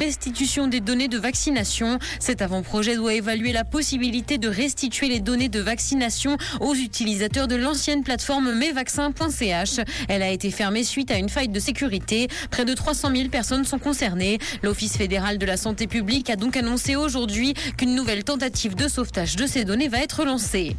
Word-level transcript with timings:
Restitution 0.00 0.66
des 0.66 0.80
données 0.80 1.06
de 1.06 1.18
vaccination. 1.18 2.00
Cet 2.18 2.42
avant-projet 2.42 2.96
doit 2.96 3.14
évaluer 3.14 3.52
la 3.52 3.62
possibilité 3.62 4.38
de 4.38 4.48
restituer 4.48 5.06
les 5.08 5.20
données 5.20 5.48
de 5.48 5.60
vaccination 5.60 6.36
aux 6.58 6.74
utilisateurs 6.74 7.46
de 7.46 7.54
l'ancienne 7.54 8.02
plateforme 8.02 8.52
mesvaccins.ch. 8.54 9.78
Elle 10.08 10.22
a 10.22 10.30
été 10.30 10.50
fermée 10.50 10.82
suite 10.82 11.12
à 11.12 11.16
une 11.16 11.28
faille 11.28 11.46
de 11.46 11.60
sécurité. 11.60 12.26
Près 12.50 12.64
de 12.64 12.74
300 12.74 13.14
000 13.14 13.28
personnes 13.28 13.64
sont 13.64 13.78
concernées. 13.78 14.40
L'Office 14.64 14.96
fédéral 14.96 15.38
de 15.38 15.46
la 15.46 15.56
santé 15.56 15.86
publique 15.86 16.28
a 16.28 16.34
donc 16.34 16.56
annoncé 16.56 16.96
aujourd'hui 16.96 17.54
qu'une 17.78 17.94
nouvelle 17.94 18.24
tentative 18.24 18.74
de 18.74 18.88
sauvetage 18.88 19.36
de 19.36 19.46
ces 19.46 19.64
données 19.64 19.86
va 19.86 19.98
être 19.98 20.24
lancée. 20.24 20.74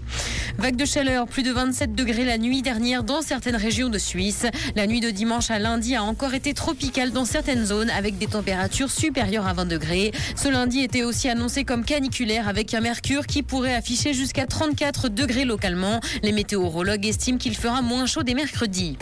Vague 0.57 0.77
de 0.77 0.85
chaleur, 0.85 1.27
plus 1.27 1.43
de 1.43 1.51
27 1.51 1.93
degrés 1.93 2.23
la 2.23 2.37
nuit 2.37 2.61
dernière 2.61 3.03
dans 3.03 3.21
certaines 3.21 3.57
régions 3.57 3.89
de 3.89 3.97
Suisse. 3.97 4.45
La 4.75 4.87
nuit 4.87 5.01
de 5.01 5.09
dimanche 5.09 5.51
à 5.51 5.59
lundi 5.59 5.95
a 5.95 6.03
encore 6.03 6.33
été 6.33 6.53
tropicale 6.53 7.11
dans 7.11 7.25
certaines 7.25 7.65
zones 7.65 7.89
avec 7.89 8.17
des 8.17 8.27
températures 8.27 8.89
supérieur 8.89 9.47
à 9.47 9.53
20 9.53 9.65
degrés. 9.65 10.11
Ce 10.35 10.47
lundi 10.47 10.79
était 10.79 11.03
aussi 11.03 11.27
annoncé 11.27 11.65
comme 11.65 11.83
caniculaire 11.83 12.47
avec 12.47 12.73
un 12.73 12.79
mercure 12.79 13.27
qui 13.27 13.43
pourrait 13.43 13.75
afficher 13.75 14.13
jusqu'à 14.13 14.45
34 14.45 15.09
degrés 15.09 15.45
localement. 15.45 15.99
Les 16.23 16.31
météorologues 16.31 17.05
estiment 17.05 17.37
qu'il 17.37 17.55
fera 17.55 17.81
moins 17.81 18.05
chaud 18.05 18.23
dès 18.23 18.33
mercredi. 18.33 18.97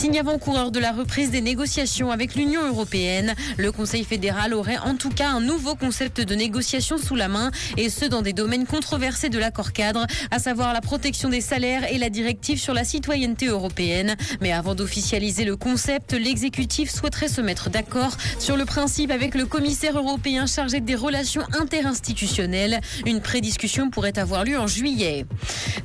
Signe 0.00 0.18
avant-coureur 0.18 0.70
de 0.70 0.80
la 0.80 0.92
reprise 0.92 1.30
des 1.30 1.42
négociations 1.42 2.10
avec 2.10 2.34
l'Union 2.34 2.66
européenne, 2.66 3.34
le 3.58 3.70
Conseil 3.70 4.02
fédéral 4.02 4.54
aurait 4.54 4.78
en 4.78 4.94
tout 4.94 5.10
cas 5.10 5.28
un 5.28 5.42
nouveau 5.42 5.74
concept 5.74 6.22
de 6.22 6.34
négociation 6.34 6.96
sous 6.96 7.16
la 7.16 7.28
main 7.28 7.50
et 7.76 7.90
ce 7.90 8.06
dans 8.06 8.22
des 8.22 8.32
domaines 8.32 8.64
controversés 8.64 9.28
de 9.28 9.38
l'accord 9.38 9.74
cadre, 9.74 10.06
à 10.30 10.38
savoir 10.38 10.72
la 10.72 10.80
protection 10.80 11.28
des 11.28 11.42
salaires 11.42 11.92
et 11.92 11.98
la 11.98 12.08
directive 12.08 12.58
sur 12.58 12.72
la 12.72 12.84
citoyenneté 12.84 13.48
européenne. 13.48 14.16
Mais 14.40 14.52
avant 14.52 14.74
d'officialiser 14.74 15.44
le 15.44 15.56
concept, 15.56 16.14
l'exécutif 16.14 16.90
souhaiterait 16.90 17.28
se 17.28 17.42
mettre 17.42 17.68
d'accord 17.68 18.16
sur 18.38 18.56
le 18.56 18.64
principe 18.64 19.10
avec 19.10 19.34
le 19.34 19.44
commissaire 19.44 19.98
européen 19.98 20.46
chargé 20.46 20.80
des 20.80 20.94
relations 20.94 21.42
interinstitutionnelles. 21.60 22.80
Une 23.04 23.20
prédiscussion 23.20 23.90
pourrait 23.90 24.18
avoir 24.18 24.46
lieu 24.46 24.58
en 24.58 24.66
juillet. 24.66 25.26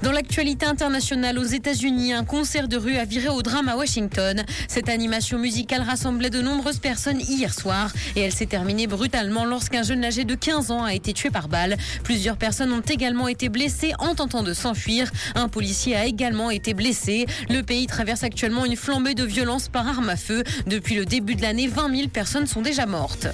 Dans 0.04 0.14
l'actualité 0.14 0.66
internationale 0.66 1.38
aux 1.38 1.44
États-Unis, 1.44 2.14
un 2.14 2.24
concert 2.24 2.70
de 2.70 2.78
rue 2.78 2.96
a 2.96 3.04
viré 3.04 3.28
au 3.28 3.42
drame 3.42 3.68
à 3.68 3.76
Washington. 3.76 4.05
Cette 4.68 4.90
animation 4.90 5.38
musicale 5.40 5.82
rassemblait 5.82 6.30
de 6.30 6.42
nombreuses 6.42 6.80
personnes 6.80 7.20
hier 7.22 7.54
soir 7.54 7.92
et 8.16 8.22
elle 8.22 8.32
s'est 8.32 8.46
terminée 8.46 8.88
brutalement 8.88 9.46
lorsqu'un 9.46 9.84
jeune 9.84 10.04
âgé 10.04 10.26
de 10.26 10.36
15 10.36 10.72
ans 10.72 10.84
a 10.84 10.94
été 10.94 11.14
tué 11.14 11.30
par 11.30 11.48
balle. 11.48 11.78
Plusieurs 12.04 12.38
personnes 12.38 12.72
ont 12.72 12.82
également 12.82 13.28
été 13.28 13.50
blessées 13.50 13.94
en 14.00 14.16
tentant 14.16 14.44
de 14.44 14.54
s'enfuir. 14.54 15.12
Un 15.36 15.48
policier 15.48 15.96
a 15.96 16.06
également 16.06 16.50
été 16.50 16.74
blessé. 16.74 17.26
Le 17.50 17.62
pays 17.62 17.88
traverse 17.88 18.24
actuellement 18.24 18.66
une 18.66 18.76
flambée 18.76 19.16
de 19.16 19.24
violence 19.24 19.70
par 19.70 19.88
arme 19.88 20.10
à 20.10 20.16
feu. 20.16 20.44
Depuis 20.68 20.96
le 20.96 21.06
début 21.06 21.36
de 21.36 21.42
l'année, 21.42 21.68
20 21.68 21.96
000 21.96 22.08
personnes 22.10 22.48
sont 22.48 22.62
déjà 22.62 22.86
mortes. 22.86 23.28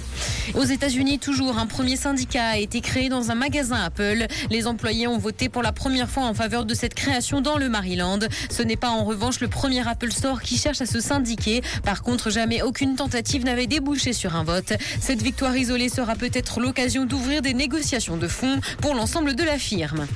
Aux 0.54 0.64
États-Unis, 0.64 1.18
toujours, 1.18 1.58
un 1.58 1.66
premier 1.66 1.96
syndicat 1.96 2.48
a 2.48 2.56
été 2.58 2.80
créé 2.80 3.08
dans 3.08 3.30
un 3.30 3.34
magasin 3.34 3.76
Apple. 3.84 4.26
Les 4.50 4.66
employés 4.66 5.06
ont 5.06 5.18
voté 5.18 5.48
pour 5.48 5.62
la 5.62 5.72
première 5.72 6.08
fois 6.08 6.24
en 6.24 6.34
faveur 6.34 6.64
de 6.64 6.74
cette 6.74 6.94
création 6.94 7.40
dans 7.40 7.58
le 7.58 7.68
Maryland. 7.68 8.20
Ce 8.50 8.62
n'est 8.62 8.76
pas 8.76 8.90
en 8.90 9.04
revanche 9.04 9.40
le 9.40 9.48
premier 9.48 9.86
Apple 9.86 10.12
Store 10.12 10.42
qui 10.42 10.51
cherche 10.58 10.80
à 10.80 10.86
se 10.86 11.00
syndiquer. 11.00 11.62
Par 11.84 12.02
contre, 12.02 12.30
jamais 12.30 12.62
aucune 12.62 12.96
tentative 12.96 13.44
n'avait 13.44 13.66
débouché 13.66 14.12
sur 14.12 14.36
un 14.36 14.44
vote. 14.44 14.72
Cette 15.00 15.22
victoire 15.22 15.56
isolée 15.56 15.88
sera 15.88 16.14
peut-être 16.14 16.60
l'occasion 16.60 17.04
d'ouvrir 17.04 17.42
des 17.42 17.54
négociations 17.54 18.16
de 18.16 18.28
fonds 18.28 18.60
pour 18.80 18.94
l'ensemble 18.94 19.34
de 19.34 19.42
la 19.44 19.58
firme. 19.58 20.06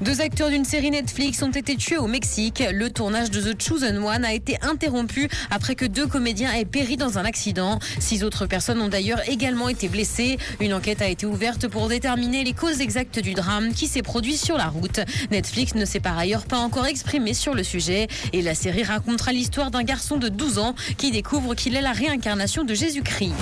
Deux 0.00 0.20
acteurs 0.20 0.48
d'une 0.48 0.64
série 0.64 0.90
Netflix 0.90 1.42
ont 1.42 1.50
été 1.50 1.76
tués 1.76 1.98
au 1.98 2.06
Mexique. 2.06 2.62
Le 2.72 2.90
tournage 2.90 3.30
de 3.30 3.40
The 3.40 3.62
Chosen 3.62 3.98
One 3.98 4.24
a 4.24 4.32
été 4.32 4.56
interrompu 4.62 5.28
après 5.50 5.74
que 5.74 5.84
deux 5.84 6.06
comédiens 6.06 6.52
aient 6.52 6.64
péri 6.64 6.96
dans 6.96 7.18
un 7.18 7.24
accident. 7.24 7.78
Six 7.98 8.24
autres 8.24 8.46
personnes 8.46 8.80
ont 8.80 8.88
d'ailleurs 8.88 9.28
également 9.28 9.68
été 9.68 9.88
blessées. 9.88 10.38
Une 10.60 10.72
enquête 10.72 11.02
a 11.02 11.08
été 11.08 11.26
ouverte 11.26 11.68
pour 11.68 11.88
déterminer 11.88 12.44
les 12.44 12.52
causes 12.52 12.80
exactes 12.80 13.18
du 13.18 13.34
drame 13.34 13.72
qui 13.72 13.86
s'est 13.86 14.02
produit 14.02 14.36
sur 14.36 14.56
la 14.56 14.66
route. 14.66 15.00
Netflix 15.30 15.74
ne 15.74 15.84
s'est 15.84 16.00
par 16.00 16.16
ailleurs 16.18 16.44
pas 16.44 16.58
encore 16.58 16.86
exprimé 16.86 17.34
sur 17.34 17.54
le 17.54 17.62
sujet 17.62 18.08
et 18.32 18.42
la 18.42 18.54
série 18.54 18.82
racontera 18.82 19.32
l'histoire 19.32 19.70
d'un 19.70 19.79
garçon 19.82 20.16
de 20.16 20.28
12 20.28 20.58
ans 20.58 20.74
qui 20.96 21.10
découvre 21.10 21.54
qu'il 21.54 21.76
est 21.76 21.82
la 21.82 21.92
réincarnation 21.92 22.64
de 22.64 22.74
Jésus-Christ. 22.74 23.34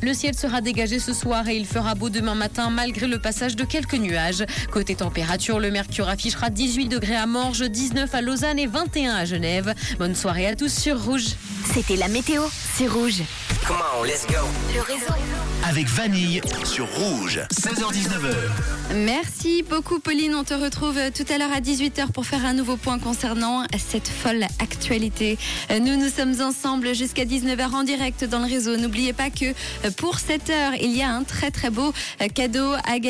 Le 0.00 0.14
ciel 0.14 0.34
sera 0.34 0.60
dégagé 0.60 1.00
ce 1.00 1.12
soir 1.12 1.48
et 1.48 1.56
il 1.56 1.66
fera 1.66 1.94
beau 1.94 2.08
demain 2.08 2.34
matin 2.34 2.70
malgré 2.70 3.06
le 3.06 3.18
passage 3.18 3.56
de 3.56 3.64
quelques 3.64 3.94
nuages. 3.94 4.44
Côté 4.70 4.94
température, 4.94 5.58
le 5.58 5.70
mercure 5.70 6.08
affichera 6.08 6.50
18 6.50 6.88
degrés 6.88 7.16
à 7.16 7.26
Morges, 7.26 7.68
19 7.68 8.14
à 8.14 8.22
Lausanne 8.22 8.58
et 8.58 8.66
21 8.66 9.14
à 9.14 9.24
Genève. 9.24 9.74
Bonne 9.98 10.14
soirée 10.14 10.46
à 10.46 10.54
tous 10.54 10.72
sur 10.72 11.04
Rouge. 11.04 11.34
C'était 11.74 11.96
la 11.96 12.08
météo, 12.08 12.42
c'est 12.76 12.86
Rouge. 12.86 13.22
Come 13.68 13.82
on, 14.00 14.04
let's 14.04 14.26
go. 14.26 14.46
Le 14.74 14.80
réseau. 14.80 15.12
Avec 15.68 15.88
Vanille 15.88 16.40
sur 16.64 16.86
Rouge, 16.94 17.40
16h-19h. 17.52 18.94
Merci 18.94 19.62
beaucoup 19.62 19.98
Pauline, 19.98 20.34
on 20.34 20.44
te 20.44 20.54
retrouve 20.54 20.98
tout 21.14 21.26
à 21.30 21.36
l'heure 21.36 21.52
à 21.52 21.60
18h 21.60 22.12
pour 22.12 22.24
faire 22.24 22.46
un 22.46 22.54
nouveau 22.54 22.78
point 22.78 22.98
concernant 22.98 23.64
cette 23.76 24.08
folle 24.08 24.44
actualité. 24.60 25.36
Nous, 25.70 25.96
nous 25.96 26.08
sommes 26.08 26.40
ensemble 26.40 26.94
jusqu'à 26.94 27.24
19h 27.26 27.74
en 27.74 27.82
direct 27.82 28.24
dans 28.24 28.38
le 28.38 28.46
réseau. 28.46 28.78
N'oubliez 28.78 29.12
pas 29.12 29.28
que 29.28 29.52
pour 29.98 30.18
cette 30.18 30.48
heure, 30.48 30.72
il 30.80 30.96
y 30.96 31.02
a 31.02 31.10
un 31.10 31.24
très 31.24 31.50
très 31.50 31.68
beau 31.68 31.92
cadeau 32.34 32.72
à 32.84 32.98
gagner. 32.98 33.06